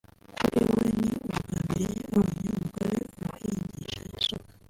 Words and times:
kuri 0.37 0.59
we 0.73 0.83
ni 0.99 1.09
ubwa 1.15 1.39
mbere 1.61 1.75
yari 1.85 2.01
abonye 2.09 2.47
umugore 2.53 2.95
uhingisha 3.25 4.01
isuka 4.19 4.49